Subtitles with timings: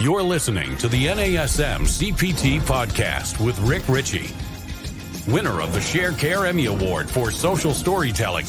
[0.00, 4.30] You're listening to the NASM CPT podcast with Rick Richey,
[5.26, 8.46] winner of the Sharecare Emmy Award for social storytelling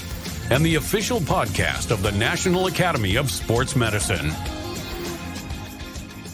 [0.51, 4.29] and the official podcast of the National Academy of Sports Medicine.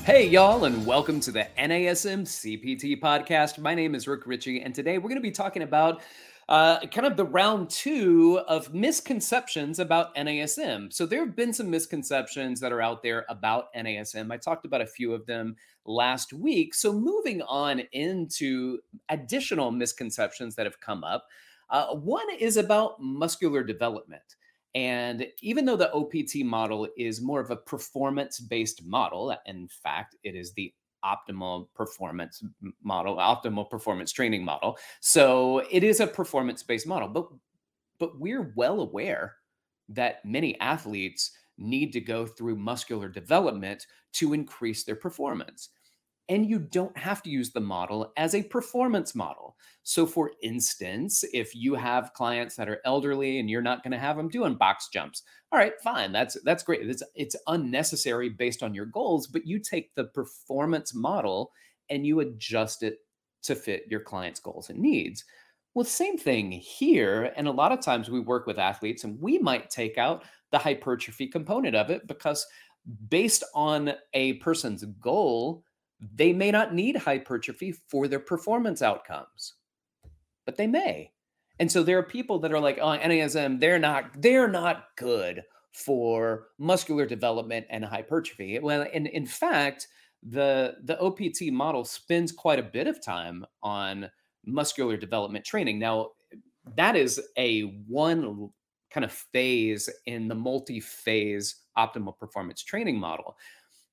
[0.04, 3.57] Hey, y'all, and welcome to the NASM CPT podcast.
[3.57, 6.02] My name is Rick Richey, and today we're going to be talking about
[6.48, 10.94] uh, kind of the round two of misconceptions about NASM.
[10.94, 14.32] So there have been some misconceptions that are out there about NASM.
[14.32, 15.55] I talked about a few of them
[15.86, 16.76] last week.
[16.76, 21.26] So moving on into additional misconceptions that have come up.
[21.70, 24.36] Uh, one is about muscular development.
[24.75, 30.16] And even though the OPT model is more of a performance based model, in fact,
[30.23, 30.73] it is the
[31.05, 32.44] optimal performance
[32.84, 34.77] model, optimal performance training model.
[35.02, 37.28] So it is a performance based model, but
[38.00, 39.36] but we're well aware
[39.90, 45.70] that many athletes need to go through muscular development to increase their performance.
[46.27, 49.55] And you don't have to use the model as a performance model.
[49.83, 54.00] So, for instance, if you have clients that are elderly and you're not going to
[54.00, 56.89] have them doing box jumps, all right, fine, that's that's great.
[56.89, 61.52] It's it's unnecessary based on your goals, but you take the performance model
[61.91, 63.00] and you adjust it
[63.44, 65.23] to fit your client's goals and needs.
[65.75, 67.33] Well, same thing here.
[67.35, 70.57] And a lot of times we work with athletes and we might take out the
[70.57, 72.47] hypertrophy component of it because
[73.09, 75.64] based on a person's goal,
[75.99, 79.53] they may not need hypertrophy for their performance outcomes,
[80.45, 81.11] but they may.
[81.59, 85.43] And so there are people that are like, oh, NASM, they're not, they're not good
[85.71, 88.59] for muscular development and hypertrophy.
[88.59, 89.88] Well, and in fact,
[90.27, 94.09] the the OPT model spends quite a bit of time on
[94.45, 95.77] muscular development training.
[95.77, 96.11] Now,
[96.75, 98.49] that is a one
[98.89, 103.35] kind of phase in the multi-phase optimal performance training model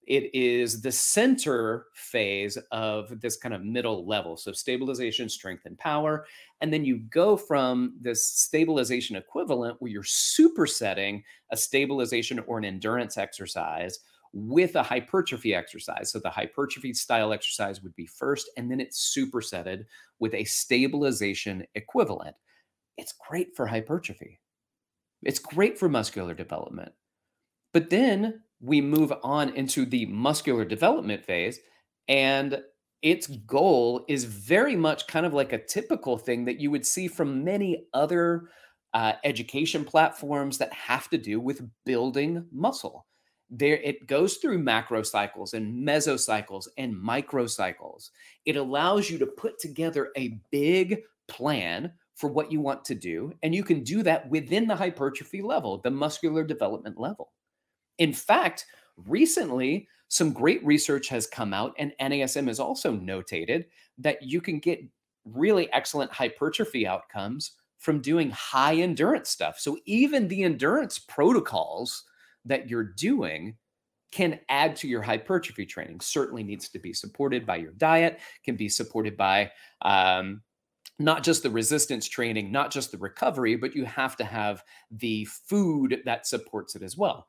[0.06, 4.36] it is the center phase of this kind of middle level.
[4.36, 6.26] So, stabilization, strength, and power.
[6.60, 12.64] And then you go from this stabilization equivalent where you're supersetting a stabilization or an
[12.64, 14.00] endurance exercise
[14.32, 16.10] with a hypertrophy exercise.
[16.10, 19.84] So, the hypertrophy style exercise would be first, and then it's supersetted
[20.18, 22.34] with a stabilization equivalent.
[22.98, 24.40] It's great for hypertrophy,
[25.22, 26.92] it's great for muscular development.
[27.72, 31.58] But then we move on into the muscular development phase
[32.08, 32.62] and
[33.02, 37.08] its goal is very much kind of like a typical thing that you would see
[37.08, 38.48] from many other
[38.94, 43.06] uh, education platforms that have to do with building muscle.
[43.50, 48.10] There it goes through macro cycles and mesocycles and microcycles
[48.46, 53.32] it allows you to put together a big plan for what you want to do
[53.42, 57.30] and you can do that within the hypertrophy level the muscular development level
[58.02, 64.20] in fact, recently, some great research has come out, and NASM has also notated that
[64.22, 64.80] you can get
[65.24, 69.60] really excellent hypertrophy outcomes from doing high endurance stuff.
[69.60, 72.02] So, even the endurance protocols
[72.44, 73.56] that you're doing
[74.10, 76.00] can add to your hypertrophy training.
[76.00, 79.52] Certainly needs to be supported by your diet, can be supported by
[79.82, 80.42] um,
[80.98, 85.24] not just the resistance training, not just the recovery, but you have to have the
[85.24, 87.28] food that supports it as well.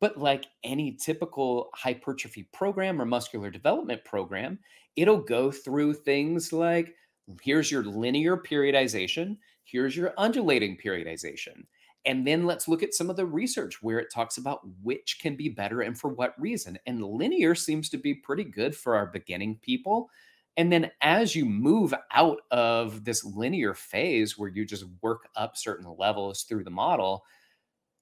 [0.00, 4.58] But like any typical hypertrophy program or muscular development program,
[4.96, 6.94] it'll go through things like
[7.42, 11.64] here's your linear periodization, here's your undulating periodization.
[12.04, 15.36] And then let's look at some of the research where it talks about which can
[15.36, 16.78] be better and for what reason.
[16.86, 20.08] And linear seems to be pretty good for our beginning people.
[20.56, 25.56] And then as you move out of this linear phase where you just work up
[25.56, 27.24] certain levels through the model,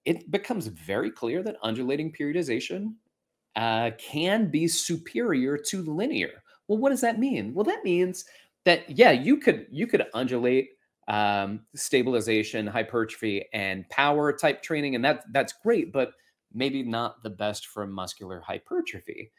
[0.07, 2.95] it becomes very clear that undulating periodization
[3.57, 6.43] uh, can be superior to linear.
[6.69, 7.53] Well, what does that mean?
[7.53, 8.25] Well, that means
[8.65, 10.71] that yeah, you could you could undulate
[11.09, 16.13] um, stabilization, hypertrophy, and power type training, and that that's great, but
[16.53, 19.33] maybe not the best for muscular hypertrophy.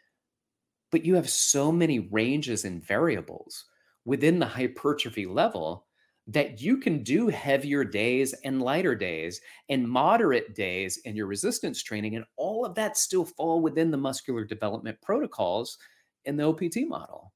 [0.92, 3.66] But you have so many ranges and variables
[4.06, 5.87] within the hypertrophy level
[6.28, 9.40] that you can do heavier days and lighter days
[9.70, 13.98] and moderate days in your resistance training and all of that still fall within the
[13.98, 15.78] muscular development protocols
[16.26, 17.32] in the OPT model.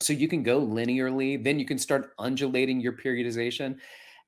[0.00, 3.78] So you can go linearly, then you can start undulating your periodization.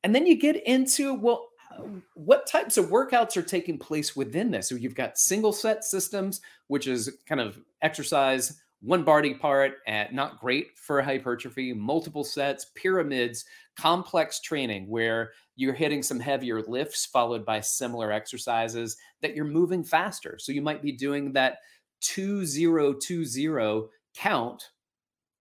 [0.05, 1.83] And then you get into, well, uh,
[2.15, 4.69] what types of workouts are taking place within this?
[4.69, 10.15] So you've got single set systems, which is kind of exercise one body part at
[10.15, 13.45] not great for hypertrophy, multiple sets, pyramids,
[13.77, 19.85] complex training where you're hitting some heavier lifts followed by similar exercises that you're moving
[19.85, 20.39] faster.
[20.39, 21.59] So you might be doing that
[22.01, 24.71] 2020 count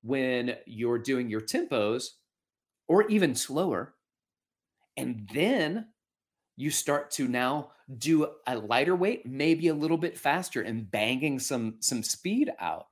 [0.02, 2.08] when you're doing your tempos
[2.88, 3.96] or even slower.
[4.98, 5.88] And then
[6.58, 11.40] you start to now do a lighter weight, maybe a little bit faster and banging
[11.40, 12.88] some some speed out.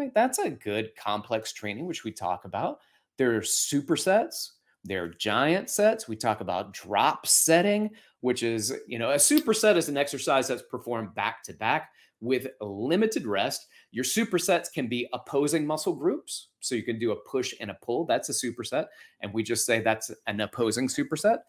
[0.00, 0.14] Right?
[0.14, 2.80] That's a good complex training which we talk about.
[3.18, 4.52] There are supersets,
[4.82, 6.08] there are giant sets.
[6.08, 10.62] We talk about drop setting, which is, you know, a superset is an exercise that's
[10.62, 11.90] performed back to back
[12.22, 13.66] with limited rest.
[13.90, 16.48] Your supersets can be opposing muscle groups.
[16.60, 18.06] So you can do a push and a pull.
[18.06, 18.86] That's a superset.
[19.20, 21.40] And we just say that's an opposing superset.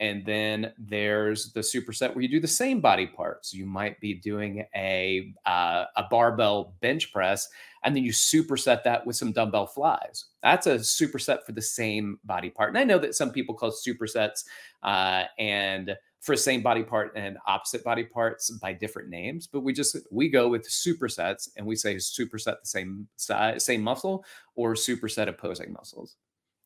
[0.00, 3.52] And then there's the superset where you do the same body parts.
[3.52, 7.46] You might be doing a uh, a barbell bench press,
[7.84, 10.24] and then you superset that with some dumbbell flies.
[10.42, 12.70] That's a superset for the same body part.
[12.70, 14.44] And I know that some people call supersets
[14.82, 19.72] uh, and for same body part and opposite body parts by different names, but we
[19.72, 24.24] just we go with supersets and we say superset the same size, same muscle
[24.54, 26.16] or superset opposing muscles.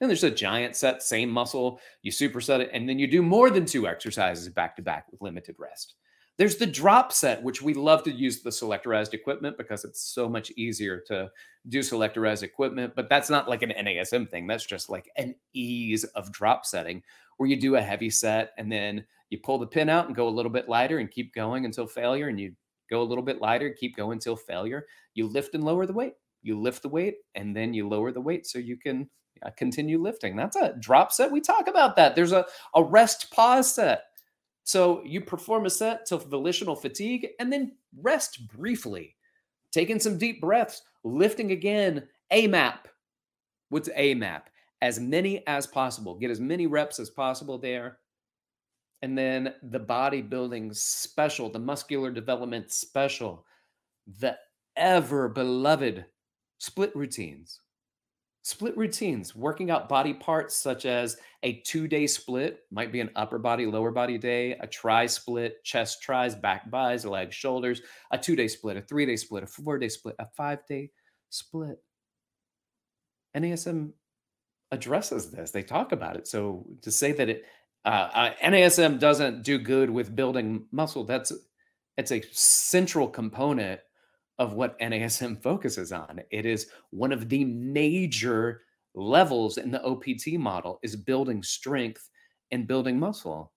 [0.04, 3.48] Then there's a giant set, same muscle, you superset it, and then you do more
[3.48, 5.94] than two exercises back to back with limited rest.
[6.36, 10.28] There's the drop set, which we love to use the selectorized equipment because it's so
[10.28, 11.30] much easier to
[11.70, 12.92] do selectorized equipment.
[12.94, 14.46] But that's not like an NASM thing.
[14.46, 17.02] That's just like an ease of drop setting
[17.38, 20.28] where you do a heavy set and then you pull the pin out and go
[20.28, 22.28] a little bit lighter and keep going until failure.
[22.28, 22.52] And you
[22.90, 24.84] go a little bit lighter, keep going until failure.
[25.14, 26.12] You lift and lower the weight.
[26.42, 29.08] You lift the weight and then you lower the weight so you can
[29.56, 30.36] continue lifting.
[30.36, 31.30] That's a drop set.
[31.30, 32.14] We talk about that.
[32.14, 34.04] There's a, a rest pause set.
[34.64, 39.14] So you perform a set till volitional fatigue and then rest briefly,
[39.70, 42.08] taking some deep breaths, lifting again.
[42.32, 42.86] AMAP.
[43.68, 44.42] What's AMAP?
[44.80, 46.14] As many as possible.
[46.14, 47.98] Get as many reps as possible there.
[49.02, 53.44] And then the bodybuilding special, the muscular development special,
[54.18, 54.38] the
[54.76, 56.06] ever beloved
[56.58, 57.60] split routines
[58.46, 63.08] Split routines, working out body parts such as a two day split, might be an
[63.16, 67.80] upper body, lower body day, a tri split, chest tries, back bis, legs, shoulders,
[68.10, 70.90] a two day split, a three day split, a four day split, a five day
[71.30, 71.78] split.
[73.34, 73.92] NASM
[74.70, 76.28] addresses this, they talk about it.
[76.28, 77.46] So to say that it,
[77.86, 81.32] uh, uh, NASM doesn't do good with building muscle, that's
[81.96, 83.80] it's a central component
[84.38, 86.20] of what NASM focuses on.
[86.30, 88.62] It is one of the major
[88.94, 92.08] levels in the OPT model is building strength
[92.50, 93.52] and building muscle.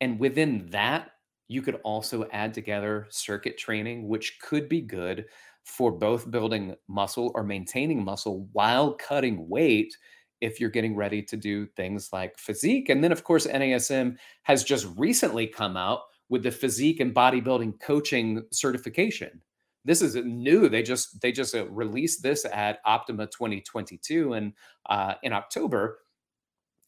[0.00, 1.12] And within that,
[1.48, 5.26] you could also add together circuit training, which could be good
[5.64, 9.96] for both building muscle or maintaining muscle while cutting weight
[10.40, 12.88] if you're getting ready to do things like physique.
[12.88, 16.00] And then, of course, NASM has just recently come out
[16.34, 19.40] with the physique and bodybuilding coaching certification.
[19.84, 20.68] This is new.
[20.68, 24.52] They just they just uh, released this at Optima 2022 and
[24.90, 26.00] uh, in October.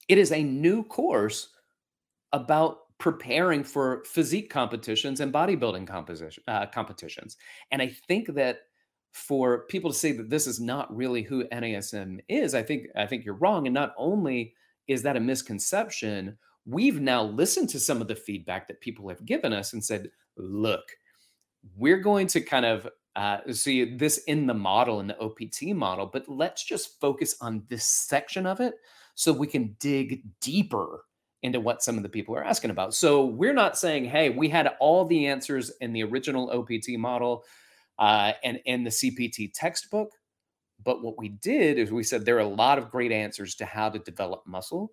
[0.08, 1.50] It is a new course
[2.32, 7.36] about preparing for physique competitions and bodybuilding composition uh, competitions.
[7.70, 8.62] And I think that
[9.12, 13.06] for people to say that this is not really who NASM is, I think I
[13.06, 13.68] think you're wrong.
[13.68, 14.54] And not only
[14.88, 19.24] is that a misconception, we've now listened to some of the feedback that people have
[19.24, 20.82] given us and said, look,
[21.76, 26.06] we're going to kind of uh, see this in the model, in the OPT model,
[26.06, 28.74] but let's just focus on this section of it
[29.14, 31.04] so we can dig deeper
[31.42, 32.94] into what some of the people are asking about.
[32.94, 37.44] So we're not saying, hey, we had all the answers in the original OPT model
[37.98, 40.10] uh, and in the CPT textbook.
[40.82, 43.64] But what we did is we said there are a lot of great answers to
[43.64, 44.92] how to develop muscle,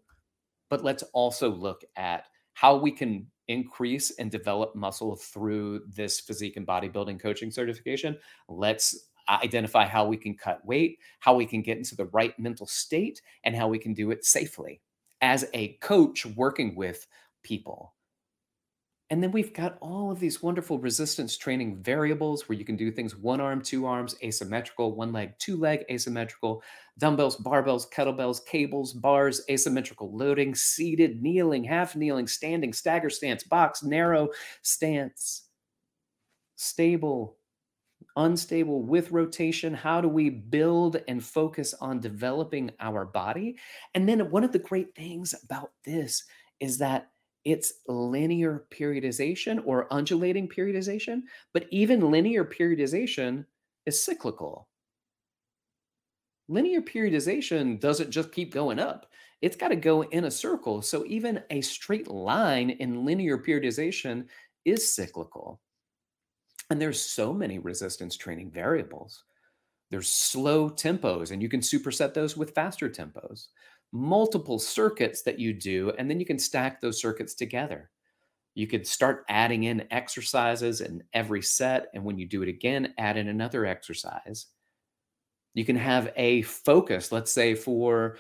[0.69, 6.57] but let's also look at how we can increase and develop muscle through this physique
[6.57, 8.17] and bodybuilding coaching certification.
[8.47, 12.67] Let's identify how we can cut weight, how we can get into the right mental
[12.67, 14.81] state, and how we can do it safely
[15.21, 17.07] as a coach working with
[17.43, 17.93] people.
[19.09, 22.91] And then we've got all of these wonderful resistance training variables where you can do
[22.91, 26.63] things one arm, two arms, asymmetrical, one leg, two leg, asymmetrical,
[26.97, 33.83] dumbbells, barbells, kettlebells, cables, bars, asymmetrical loading, seated, kneeling, half kneeling, standing, stagger stance, box,
[33.83, 34.29] narrow
[34.63, 35.49] stance,
[36.55, 37.37] stable,
[38.17, 39.73] unstable with rotation.
[39.73, 43.57] How do we build and focus on developing our body?
[43.95, 46.25] And then one of the great things about this
[46.59, 47.11] is that
[47.45, 51.23] it's linear periodization or undulating periodization,
[51.53, 53.45] but even linear periodization
[53.85, 54.67] is cyclical.
[56.47, 59.07] Linear periodization doesn't just keep going up,
[59.41, 60.81] it's got to go in a circle.
[60.81, 64.27] So even a straight line in linear periodization
[64.63, 65.59] is cyclical.
[66.69, 69.23] And there's so many resistance training variables.
[69.91, 73.47] There's slow tempos, and you can superset those with faster tempos.
[73.95, 77.91] Multiple circuits that you do, and then you can stack those circuits together.
[78.55, 81.87] You could start adding in exercises in every set.
[81.93, 84.47] And when you do it again, add in another exercise.
[85.53, 88.17] You can have a focus, let's say for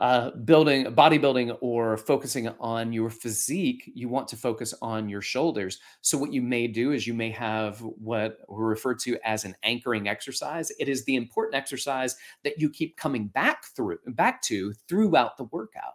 [0.00, 5.78] uh, building bodybuilding or focusing on your physique, you want to focus on your shoulders.
[6.00, 9.54] So, what you may do is you may have what we refer to as an
[9.62, 10.72] anchoring exercise.
[10.80, 15.44] It is the important exercise that you keep coming back through, back to throughout the
[15.44, 15.94] workout.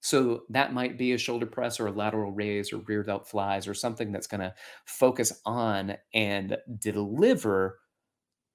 [0.00, 3.68] So that might be a shoulder press or a lateral raise or rear delt flies
[3.68, 4.52] or something that's going to
[4.84, 7.78] focus on and deliver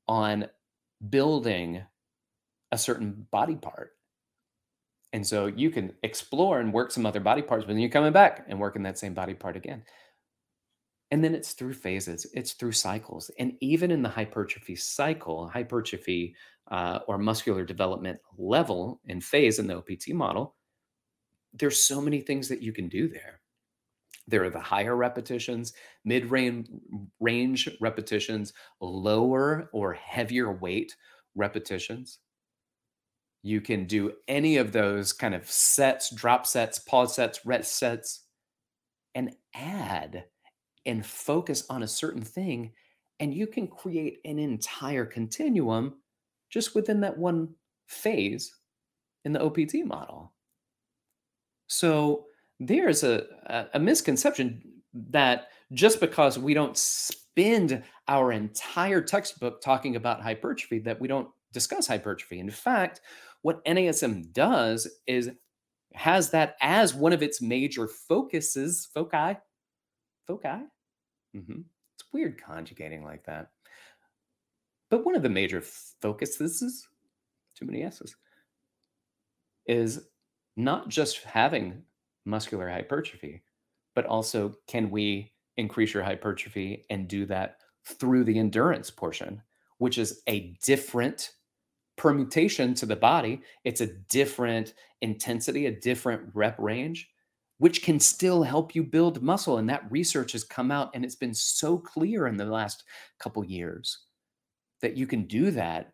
[0.10, 0.48] on
[1.10, 1.84] building
[2.74, 3.97] a certain body part.
[5.17, 8.13] And so you can explore and work some other body parts, but then you're coming
[8.13, 9.81] back and working that same body part again.
[11.09, 13.31] And then it's through phases, it's through cycles.
[13.39, 16.36] And even in the hypertrophy cycle, hypertrophy
[16.69, 20.55] uh, or muscular development level and phase in the OPT model,
[21.51, 23.41] there's so many things that you can do there.
[24.27, 25.74] There are the higher repetitions,
[26.05, 30.95] mid range repetitions, lower or heavier weight
[31.33, 32.19] repetitions.
[33.44, 38.24] You can do any of those kind of sets, drop sets, pause sets, rest sets,
[39.15, 40.25] and add
[40.86, 42.72] and focus on a certain thing.
[43.20, 45.96] And you can create an entire continuum
[46.50, 47.50] just within that one
[47.88, 48.53] phase
[49.25, 50.34] in the OPT model.
[51.67, 52.25] So
[52.60, 53.25] there's a,
[53.74, 54.62] a, misconception
[55.10, 61.27] that just because we don't spend our entire textbook talking about hypertrophy, that we don't
[61.51, 62.39] discuss hypertrophy.
[62.39, 63.01] In fact,
[63.48, 65.32] what NASM does is
[65.94, 69.38] has that as one of its major focuses, foci,
[70.25, 70.50] foci.
[71.34, 71.62] Mm-hmm.
[71.96, 73.51] It's weird conjugating like that.
[74.92, 76.89] But one of the major focuses, is,
[77.56, 78.18] too many S's,
[79.66, 80.10] is
[80.58, 81.84] not just having
[82.25, 83.44] muscular hypertrophy,
[83.96, 89.42] but also can we increase your hypertrophy and do that through the endurance portion,
[89.77, 91.32] which is a different
[91.98, 93.42] permutation to the body.
[93.63, 97.10] It's a different intensity, a different rep range,
[97.58, 99.58] which can still help you build muscle.
[99.58, 102.84] And that research has come out and it's been so clear in the last
[103.20, 104.00] couple years
[104.82, 105.94] that you can do that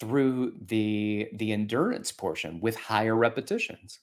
[0.00, 4.00] through the the endurance portion with higher repetitions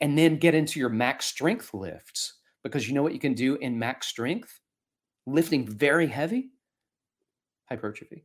[0.00, 3.56] and then get into your max strength lifts because you know what you can do
[3.56, 4.60] in max strength
[5.26, 6.50] lifting very heavy
[7.68, 8.24] hypertrophy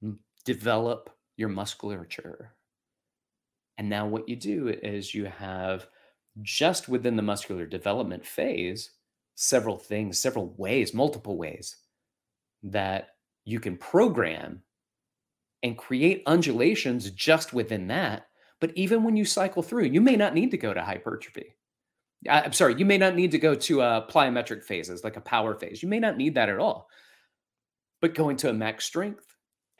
[0.00, 0.12] hmm.
[0.44, 2.54] Develop your musculature
[3.78, 5.86] and now what you do is you have
[6.42, 8.90] just within the muscular development phase
[9.34, 11.76] several things several ways multiple ways
[12.62, 13.08] that
[13.44, 14.62] you can program
[15.62, 18.26] and create undulations just within that.
[18.60, 21.56] But even when you cycle through, you may not need to go to hypertrophy.
[22.28, 25.56] I'm sorry, you may not need to go to a plyometric phases like a power
[25.56, 25.82] phase.
[25.82, 26.88] You may not need that at all.
[28.00, 29.31] But going to a max strength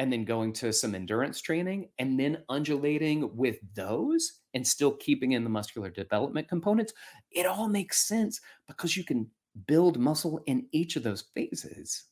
[0.02, 5.30] and then going to some endurance training and then undulating with those and still keeping
[5.30, 6.92] in the muscular development components,
[7.30, 9.30] it all makes sense because you can
[9.68, 12.06] build muscle in each of those phases.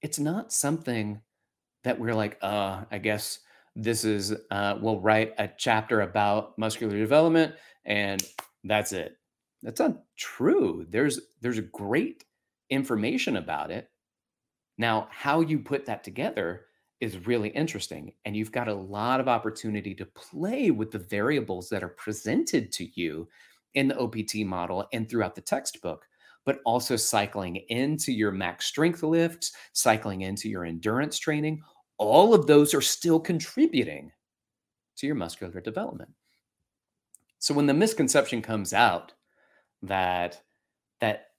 [0.00, 1.22] It's not something
[1.82, 3.40] that we're like, uh, I guess
[3.74, 8.22] this is uh, we'll write a chapter about muscular development and
[8.62, 9.16] that's it.
[9.64, 10.86] That's not true.
[10.88, 12.22] There's there's great
[12.70, 13.88] information about it.
[14.78, 16.66] Now, how you put that together
[17.00, 18.12] is really interesting.
[18.24, 22.70] And you've got a lot of opportunity to play with the variables that are presented
[22.72, 23.28] to you
[23.74, 26.06] in the OPT model and throughout the textbook,
[26.44, 31.62] but also cycling into your max strength lifts, cycling into your endurance training,
[31.98, 34.12] all of those are still contributing
[34.96, 36.10] to your muscular development.
[37.38, 39.12] So when the misconception comes out
[39.82, 40.40] that
[41.00, 41.31] that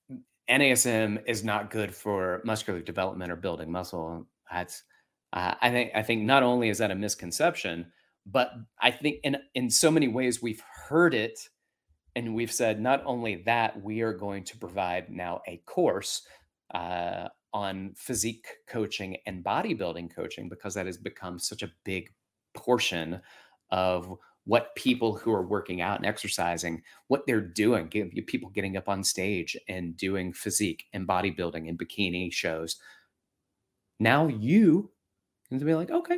[0.49, 4.83] NASM is not good for muscular development or building muscle, that's
[5.33, 7.91] uh, I think I think not only is that a misconception,
[8.25, 11.39] but I think in in so many ways we've heard it
[12.15, 16.21] and we've said not only that we are going to provide now a course
[16.73, 22.09] uh, on physique coaching and bodybuilding coaching because that has become such a big
[22.55, 23.19] portion
[23.71, 27.87] of what people who are working out and exercising what they're doing
[28.27, 32.77] people getting up on stage and doing physique and bodybuilding and bikini shows
[33.99, 34.91] now you
[35.49, 36.17] can be like okay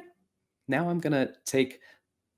[0.68, 1.80] now i'm going to take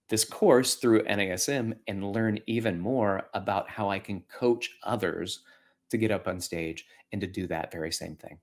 [0.10, 5.42] this course through NASM and learn even more about how I can coach others
[5.90, 8.38] to get up on stage and to do that very same thing.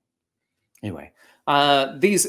[0.83, 1.11] Anyway,
[1.47, 2.27] uh, these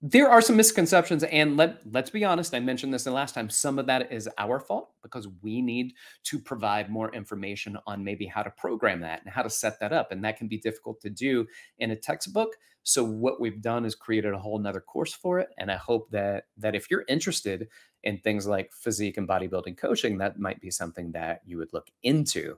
[0.00, 2.54] there are some misconceptions, and let let's be honest.
[2.54, 3.50] I mentioned this the last time.
[3.50, 8.26] Some of that is our fault because we need to provide more information on maybe
[8.26, 11.00] how to program that and how to set that up, and that can be difficult
[11.00, 11.46] to do
[11.78, 12.50] in a textbook.
[12.84, 16.08] So what we've done is created a whole nother course for it, and I hope
[16.10, 17.66] that that if you're interested
[18.04, 21.88] in things like physique and bodybuilding coaching, that might be something that you would look
[22.04, 22.56] into.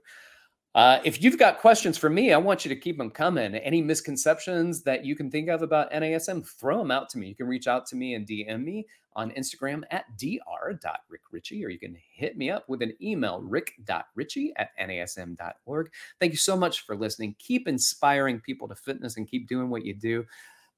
[0.74, 3.56] Uh, if you've got questions for me, I want you to keep them coming.
[3.56, 7.28] Any misconceptions that you can think of about NASM, throw them out to me.
[7.28, 8.86] You can reach out to me and DM me
[9.16, 14.70] on Instagram at dr.rickrichey, or you can hit me up with an email, rick.richey at
[14.80, 15.90] nasm.org.
[16.20, 17.34] Thank you so much for listening.
[17.40, 20.24] Keep inspiring people to fitness and keep doing what you do.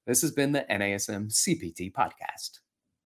[0.07, 2.62] This has been the NASM CPT podcast.